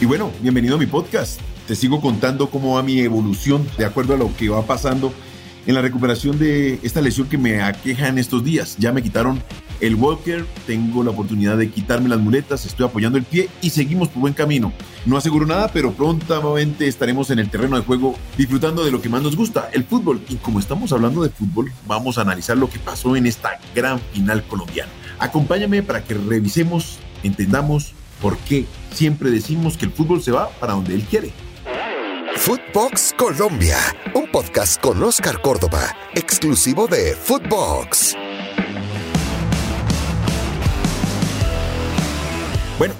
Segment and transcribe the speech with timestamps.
[0.00, 1.38] Y bueno, bienvenido a mi podcast.
[1.68, 5.12] Te sigo contando cómo va mi evolución de acuerdo a lo que va pasando
[5.66, 8.78] en la recuperación de esta lesión que me aqueja en estos días.
[8.78, 9.42] Ya me quitaron
[9.78, 14.08] el walker, tengo la oportunidad de quitarme las muletas, estoy apoyando el pie y seguimos
[14.08, 14.72] por buen camino.
[15.04, 19.10] No aseguro nada, pero prontamente estaremos en el terreno de juego disfrutando de lo que
[19.10, 20.22] más nos gusta, el fútbol.
[20.30, 24.00] Y como estamos hablando de fútbol, vamos a analizar lo que pasó en esta gran
[24.14, 24.90] final colombiana.
[25.18, 30.74] Acompáñame para que revisemos, entendamos por qué siempre decimos que el fútbol se va para
[30.74, 31.32] donde él quiere.
[32.36, 33.76] Footbox Colombia,
[34.14, 38.16] un podcast con Oscar Córdoba, exclusivo de Footbox.
[42.78, 42.94] Bueno,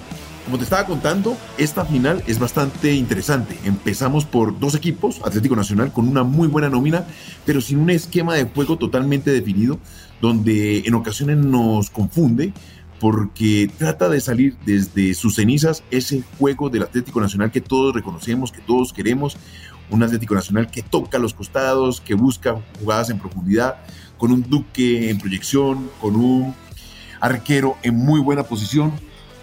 [0.45, 3.57] como te estaba contando, esta final es bastante interesante.
[3.65, 7.07] Empezamos por dos equipos, Atlético Nacional con una muy buena nómina,
[7.47, 9.79] pero sin un esquema de juego totalmente definido,
[10.21, 12.53] donde en ocasiones nos confunde
[13.01, 18.53] porque trata de salir desde sus cenizas ese juego del Atlético Nacional que todos reconocemos,
[18.53, 19.39] que todos queremos,
[19.89, 23.79] un Atlético Nacional que toca los costados, que busca jugadas en profundidad,
[24.19, 26.55] con un Duque en proyección, con un
[27.21, 28.93] arquero en muy buena posición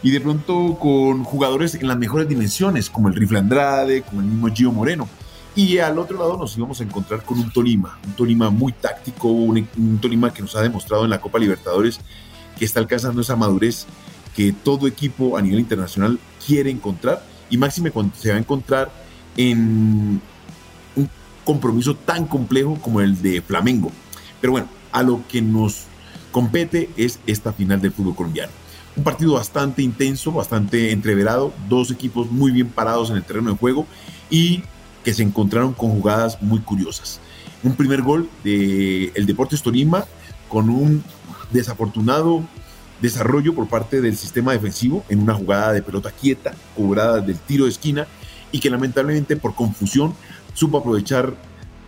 [0.03, 4.27] y de pronto con jugadores en las mejores dimensiones, como el Rifle Andrade, como el
[4.27, 5.09] mismo Gio Moreno.
[5.55, 9.29] Y al otro lado nos íbamos a encontrar con un Tolima, un Tolima muy táctico,
[9.29, 11.99] un, un Tolima que nos ha demostrado en la Copa Libertadores
[12.57, 13.85] que está alcanzando esa madurez
[14.35, 18.91] que todo equipo a nivel internacional quiere encontrar y máxime cuando se va a encontrar
[19.35, 20.21] en
[20.95, 21.09] un
[21.43, 23.91] compromiso tan complejo como el de Flamengo.
[24.41, 25.85] Pero bueno, a lo que nos
[26.31, 28.51] compete es esta final del fútbol colombiano.
[28.95, 33.57] Un partido bastante intenso, bastante entreverado, dos equipos muy bien parados en el terreno de
[33.57, 33.85] juego
[34.29, 34.63] y
[35.03, 37.19] que se encontraron con jugadas muy curiosas.
[37.63, 40.05] Un primer gol de el Deportes Tolima
[40.49, 41.03] con un
[41.51, 42.43] desafortunado
[43.01, 47.65] desarrollo por parte del sistema defensivo en una jugada de pelota quieta, cobrada del tiro
[47.65, 48.07] de esquina,
[48.51, 50.13] y que lamentablemente por confusión
[50.53, 51.33] supo aprovechar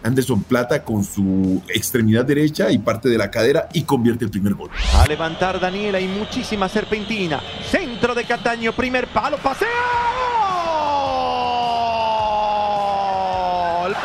[0.04, 4.54] Anderson Plata con su extremidad derecha y parte de la cadera y convierte el primer
[4.54, 4.70] gol.
[4.96, 7.42] A levantar Daniela y muchísima serpentina.
[7.70, 9.68] Centro de Cataño, primer palo, paseo.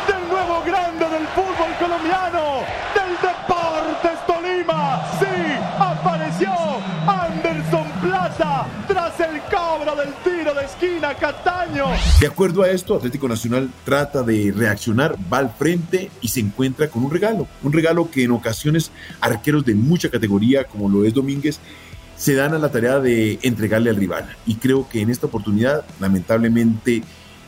[0.07, 2.63] Del nuevo grande del fútbol colombiano,
[7.07, 11.85] Anderson Plata tras el cobro del tiro de esquina Cataño.
[12.19, 16.89] De acuerdo a esto, Atlético Nacional trata de reaccionar, va al frente y se encuentra
[16.89, 17.47] con un regalo.
[17.63, 21.59] Un regalo que en ocasiones arqueros de mucha categoría, como lo es Domínguez,
[22.15, 24.25] se dan a la tarea de entregarle al rival.
[24.45, 27.03] Y creo que en esta oportunidad, lamentablemente,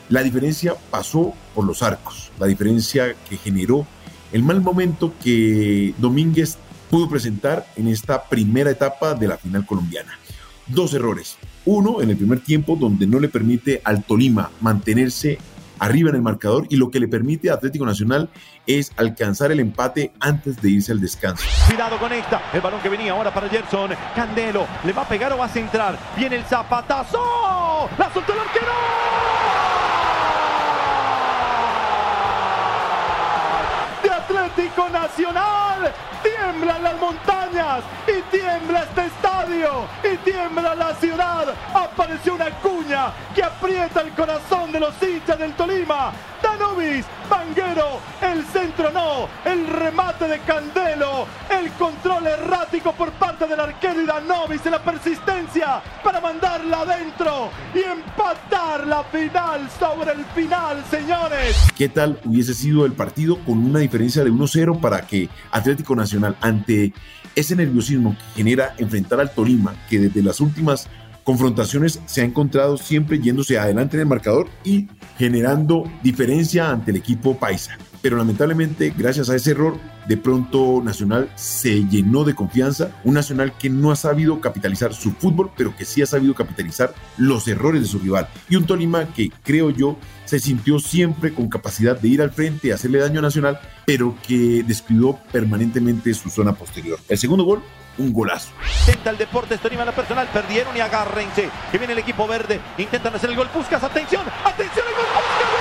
[0.10, 2.32] la diferencia pasó por los arcos.
[2.40, 3.88] La diferencia que generó
[4.32, 6.58] el mal momento que Domínguez
[6.90, 10.18] pudo presentar en esta primera etapa de la final colombiana.
[10.68, 11.38] Dos errores.
[11.66, 15.38] Uno en el primer tiempo donde no le permite al Tolima mantenerse
[15.80, 18.30] arriba en el marcador y lo que le permite a Atlético Nacional
[18.66, 21.44] es alcanzar el empate antes de irse al descanso.
[21.68, 22.42] Cuidado con esta.
[22.54, 23.92] El balón que venía ahora para Gerson.
[24.16, 24.68] Candelo.
[24.84, 25.98] ¿Le va a pegar o va a centrar?
[26.18, 27.90] Viene el zapatazo.
[27.98, 28.72] La soltó el arquero.
[34.04, 35.94] De Atlético Nacional.
[36.24, 41.54] Tiemblan las montañas y tiembla este estadio y tiembla la ciudad.
[41.74, 46.12] Apareció una cuña que aprieta el corazón de los hinchas del Tolima.
[46.58, 53.60] Danubis, Vanguero, el centro no, el remate de Candelo, el control errático por parte del
[53.60, 60.26] arquero y Danovis en la persistencia para mandarla adentro y empatar la final sobre el
[60.26, 61.56] final, señores.
[61.78, 66.38] ¿Qué tal hubiese sido el partido con una diferencia de 1-0 para que Atlético Nacional,
[66.42, 66.94] ante
[67.36, 70.88] ese nerviosismo que genera enfrentar al Tolima, que desde las últimas
[71.28, 76.98] confrontaciones se ha encontrado siempre yéndose adelante en el marcador y generando diferencia ante el
[76.98, 77.78] equipo paisa.
[78.02, 79.78] Pero lamentablemente, gracias a ese error,
[80.08, 82.92] de pronto Nacional se llenó de confianza.
[83.04, 86.94] Un Nacional que no ha sabido capitalizar su fútbol, pero que sí ha sabido capitalizar
[87.18, 88.30] los errores de su rival.
[88.48, 92.70] Y un Tolima que, creo yo, se sintió siempre con capacidad de ir al frente
[92.70, 97.00] y hacerle daño a Nacional, pero que descuidó permanentemente su zona posterior.
[97.10, 97.62] El segundo gol
[97.98, 98.52] un golazo.
[98.88, 101.50] Intenta el Deportes Tolima la personal, perdieron y agárrense.
[101.72, 103.48] Que viene el equipo verde, intentan hacer el gol.
[103.50, 105.57] Puscas, atención, atención, el gol Puscas,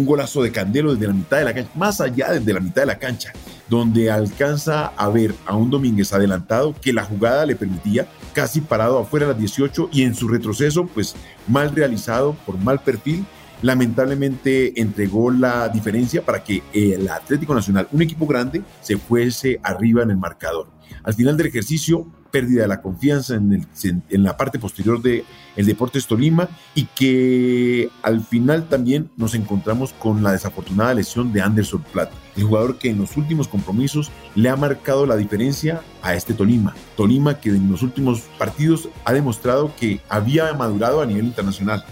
[0.00, 2.80] Un golazo de Candelo desde la mitad de la cancha, más allá desde la mitad
[2.80, 3.34] de la cancha,
[3.68, 8.98] donde alcanza a ver a un Domínguez adelantado que la jugada le permitía, casi parado
[8.98, 11.14] afuera a las 18 y en su retroceso, pues
[11.46, 13.26] mal realizado por mal perfil,
[13.60, 20.02] lamentablemente entregó la diferencia para que el Atlético Nacional, un equipo grande, se fuese arriba
[20.02, 20.68] en el marcador.
[21.02, 25.24] Al final del ejercicio, pérdida de la confianza en, el, en la parte posterior del
[25.56, 31.42] el Deportes Tolima y que al final también nos encontramos con la desafortunada lesión de
[31.42, 36.14] Anderson Plata, el jugador que en los últimos compromisos le ha marcado la diferencia a
[36.14, 36.74] este Tolima.
[36.96, 41.84] Tolima que en los últimos partidos ha demostrado que había madurado a nivel internacional.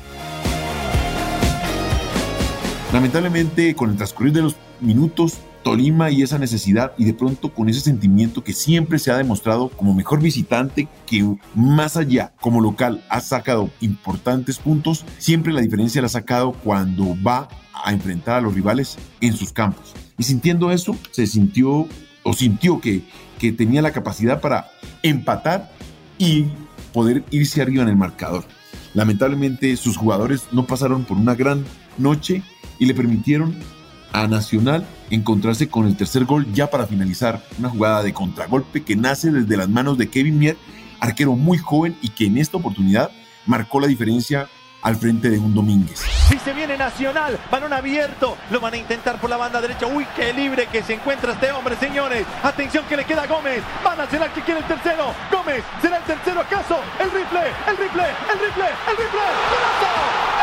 [2.92, 7.68] Lamentablemente, con el transcurrir de los minutos, Tolima y esa necesidad y de pronto con
[7.68, 13.04] ese sentimiento que siempre se ha demostrado como mejor visitante que más allá como local
[13.08, 17.48] ha sacado importantes puntos, siempre la diferencia la ha sacado cuando va
[17.84, 19.94] a enfrentar a los rivales en sus campos.
[20.16, 21.86] Y sintiendo eso, se sintió
[22.22, 23.02] o sintió que,
[23.38, 24.68] que tenía la capacidad para
[25.02, 25.70] empatar
[26.18, 26.46] y
[26.92, 28.44] poder irse arriba en el marcador.
[28.94, 31.64] Lamentablemente sus jugadores no pasaron por una gran
[31.98, 32.42] noche
[32.78, 33.54] y le permitieron
[34.12, 37.42] a Nacional encontrarse con el tercer gol ya para finalizar.
[37.58, 40.56] Una jugada de contragolpe que nace desde las manos de Kevin Mier,
[41.00, 43.10] arquero muy joven y que en esta oportunidad
[43.46, 44.48] marcó la diferencia
[44.82, 46.00] al frente de un Domínguez.
[46.28, 49.86] Si se viene Nacional, balón abierto, lo van a intentar por la banda derecha.
[49.86, 52.26] Uy, qué libre que se encuentra este hombre, señores.
[52.42, 53.62] Atención que le queda a Gómez.
[53.84, 55.14] Va Nacional que quiere el tercero.
[55.32, 56.78] Gómez, ¿será el tercero acaso?
[57.00, 59.58] El rifle, el rifle, el rifle, el rifle.
[59.58, 60.37] Atlético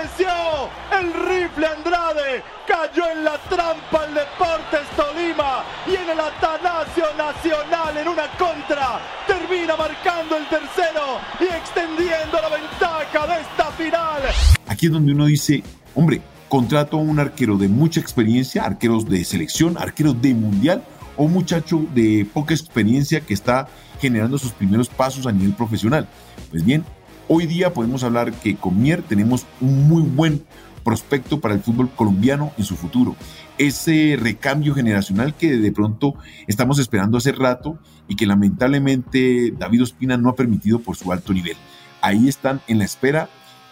[0.00, 2.42] Apareció el rifle Andrade.
[2.66, 5.62] Cayó en la trampa el Deportes Tolima.
[5.86, 8.98] Y en el Atanasio Nacional en una contra.
[9.26, 14.22] Termina marcando el tercero y extendiendo la ventaja de esta final.
[14.68, 15.62] Aquí es donde uno dice,
[15.94, 20.82] hombre, contrato a un arquero de mucha experiencia, arqueros de selección, arqueros de mundial
[21.18, 23.68] o un muchacho de poca experiencia que está
[24.00, 26.08] generando sus primeros pasos a nivel profesional.
[26.50, 26.86] Pues bien,
[27.32, 30.42] hoy día podemos hablar que con Mier tenemos un muy buen
[30.82, 33.14] prospecto para el fútbol colombiano en su futuro.
[33.56, 36.16] Ese recambio generacional que de pronto
[36.48, 37.78] estamos esperando hace rato
[38.08, 41.56] y que lamentablemente David Ospina no ha permitido por su alto nivel.
[42.00, 43.28] Ahí están en la espera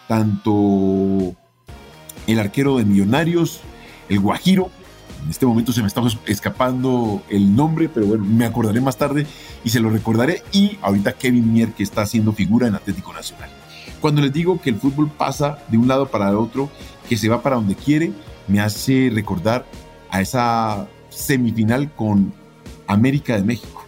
[0.06, 1.34] tanto
[2.28, 3.60] el arquero de Millonarios,
[4.08, 4.70] el Guajiro,
[5.22, 9.26] en este momento se me está escapando el nombre, pero bueno, me acordaré más tarde
[9.64, 10.42] y se lo recordaré.
[10.52, 13.50] Y ahorita Kevin Mier, que está haciendo figura en Atlético Nacional.
[14.00, 16.70] Cuando les digo que el fútbol pasa de un lado para el otro,
[17.08, 18.12] que se va para donde quiere,
[18.46, 19.66] me hace recordar
[20.10, 22.32] a esa semifinal con
[22.86, 23.84] América de México.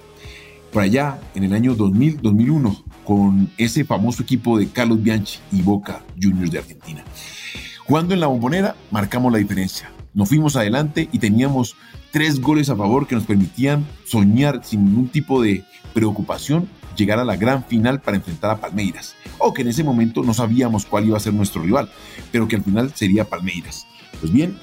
[0.73, 6.03] Por allá, en el año 2000-2001, con ese famoso equipo de Carlos Bianchi y Boca
[6.21, 7.05] Juniors de Argentina.
[7.87, 9.91] Jugando en la bombonera, marcamos la diferencia.
[10.13, 11.77] Nos fuimos adelante y teníamos
[12.11, 15.65] tres goles a favor que nos permitían soñar sin ningún tipo de
[15.95, 19.15] preocupación llegar a la gran final para enfrentar a Palmeiras.
[19.39, 21.91] O que en ese momento no sabíamos cuál iba a ser nuestro rival,
[22.33, 23.87] pero que al final sería Palmeiras.
[24.19, 24.59] Pues bien,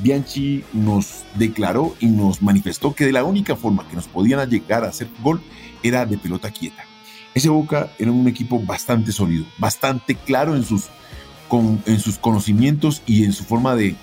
[0.00, 4.84] Bianchi nos declaró y nos manifestó que de la única forma que nos podían llegar
[4.84, 5.42] a hacer gol
[5.82, 6.84] era de pelota quieta.
[7.34, 10.86] Ese Boca era un equipo bastante sólido, bastante claro en sus,
[11.86, 13.94] en sus conocimientos y en su forma de,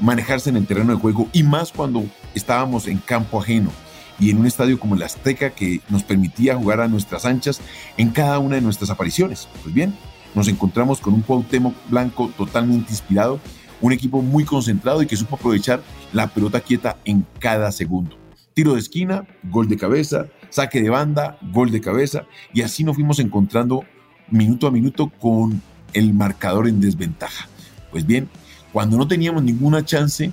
[0.00, 2.04] manejarse en el terreno de juego y más cuando
[2.34, 3.70] estábamos en campo ajeno
[4.18, 7.60] y en un estadio como el Azteca que nos permitía jugar a nuestras anchas
[7.96, 9.48] en cada una de nuestras apariciones.
[9.62, 9.94] Pues bien,
[10.34, 13.40] nos encontramos con un Cuauhtémoc Blanco totalmente inspirado,
[13.80, 18.16] un equipo muy concentrado y que supo aprovechar la pelota quieta en cada segundo.
[18.54, 22.94] Tiro de esquina, gol de cabeza, saque de banda, gol de cabeza y así nos
[22.94, 23.84] fuimos encontrando
[24.30, 25.60] minuto a minuto con
[25.92, 27.48] el marcador en desventaja.
[27.90, 28.28] Pues bien,
[28.74, 30.32] cuando no teníamos ninguna chance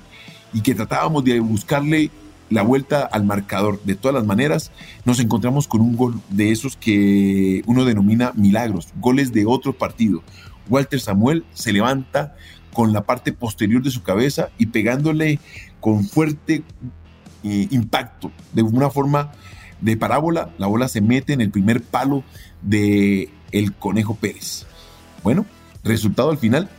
[0.52, 2.10] y que tratábamos de buscarle
[2.50, 3.80] la vuelta al marcador.
[3.84, 4.72] De todas las maneras,
[5.06, 10.24] nos encontramos con un gol de esos que uno denomina milagros, goles de otro partido.
[10.68, 12.36] Walter Samuel se levanta
[12.74, 15.40] con la parte posterior de su cabeza y pegándole
[15.80, 16.64] con fuerte
[17.44, 19.34] eh, impacto, de una forma
[19.82, 22.24] de parábola, la bola se mete en el primer palo
[22.64, 24.66] de el Conejo Pérez.
[25.22, 25.46] Bueno,
[25.84, 26.72] resultado al final,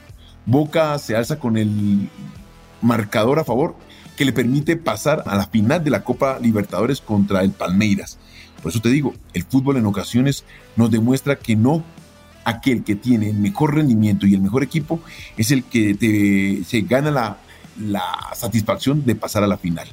[0.46, 2.08] Boca se alza con el
[2.80, 3.76] marcador a favor
[4.16, 8.18] que le permite pasar a la final de la Copa Libertadores contra el Palmeiras.
[8.62, 10.44] Por eso te digo, el fútbol en ocasiones
[10.76, 11.84] nos demuestra que no
[12.44, 15.00] aquel que tiene el mejor rendimiento y el mejor equipo
[15.36, 17.38] es el que se gana la
[17.80, 19.88] la satisfacción de pasar a la final.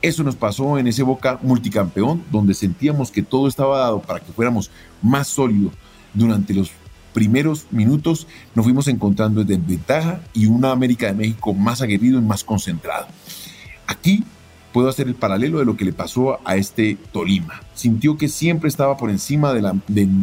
[0.00, 4.32] Eso nos pasó en ese Boca multicampeón, donde sentíamos que todo estaba dado para que
[4.32, 5.72] fuéramos más sólidos
[6.12, 6.70] durante los
[7.12, 8.26] primeros minutos.
[8.54, 13.06] Nos fuimos encontrando en ventaja y una América de México más aguerrido y más concentrado.
[13.86, 14.24] Aquí
[14.72, 17.60] puedo hacer el paralelo de lo que le pasó a este Tolima.
[17.74, 19.66] Sintió que siempre estaba por encima del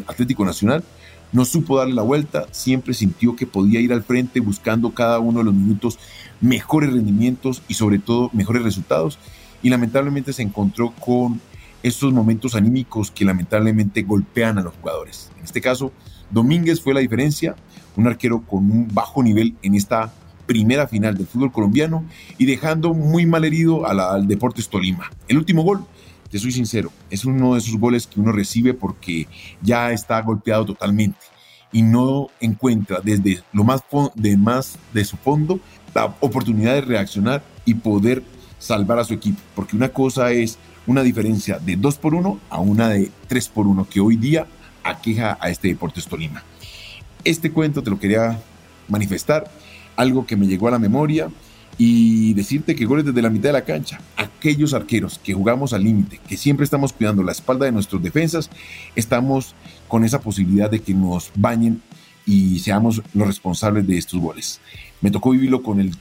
[0.08, 0.84] Atlético Nacional,
[1.32, 5.40] no supo darle la vuelta, siempre sintió que podía ir al frente buscando cada uno
[5.40, 6.00] de los minutos
[6.42, 9.20] mejores rendimientos y sobre todo mejores resultados
[9.62, 11.42] y lamentablemente se encontró con
[11.84, 15.32] estos momentos anímicos que lamentablemente golpean a los jugadores.
[15.38, 15.92] En este caso,
[16.30, 17.56] Domínguez fue la diferencia,
[17.96, 20.14] un arquero con un bajo nivel en esta
[20.46, 22.06] primera final del fútbol colombiano
[22.38, 25.10] y dejando muy mal herido al Deportes Tolima.
[25.28, 25.86] El último gol,
[26.30, 29.28] te soy sincero, es uno de esos goles que uno recibe porque
[29.62, 31.20] ya está golpeado totalmente
[31.72, 33.82] y no encuentra desde lo más
[34.16, 35.60] de, más de su fondo
[35.94, 38.24] la oportunidad de reaccionar y poder
[38.58, 39.40] salvar a su equipo.
[39.56, 40.58] Porque una cosa es
[40.90, 44.48] una diferencia de 2 por 1 a una de 3 por 1 que hoy día
[44.84, 46.44] aqueja a este Deportes Tolima.
[47.24, 48.40] Este cuento te lo quería
[48.88, 49.52] manifestar
[49.96, 51.30] algo que me llegó a la memoria
[51.78, 55.84] y decirte que goles desde la mitad de la cancha, aquellos arqueros que jugamos al
[55.84, 58.50] límite, que siempre estamos cuidando la espalda de nuestros defensas,
[58.96, 59.54] estamos
[59.88, 61.84] con esa posibilidad de que nos bañen
[62.26, 64.60] y seamos los responsables de estos goles.
[65.02, 65.96] Me tocó vivirlo con el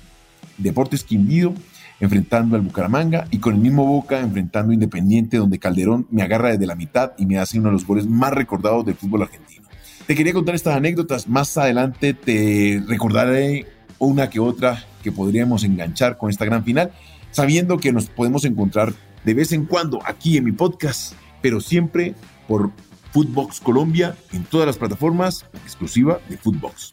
[0.56, 1.52] Deportes Quindío
[2.00, 6.66] enfrentando al Bucaramanga y con el mismo Boca enfrentando Independiente donde Calderón me agarra desde
[6.66, 9.66] la mitad y me hace uno de los goles más recordados del fútbol argentino.
[10.06, 13.66] Te quería contar estas anécdotas, más adelante te recordaré
[13.98, 16.92] una que otra que podríamos enganchar con esta gran final,
[17.30, 22.14] sabiendo que nos podemos encontrar de vez en cuando aquí en mi podcast, pero siempre
[22.46, 22.70] por
[23.12, 26.92] Footbox Colombia en todas las plataformas exclusiva de Footbox.